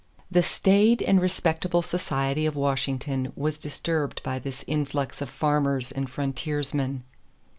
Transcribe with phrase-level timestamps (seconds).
[0.19, 5.91] = The staid and respectable society of Washington was disturbed by this influx of farmers
[5.91, 7.03] and frontiersmen.